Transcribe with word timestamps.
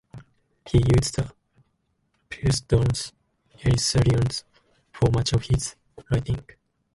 He 0.65 0.79
used 0.79 1.15
the 1.17 1.31
pseudonym 2.33 2.91
'Elisarion' 3.59 4.43
for 4.91 5.11
much 5.11 5.31
of 5.33 5.43
his 5.43 5.75
writing. 6.09 6.43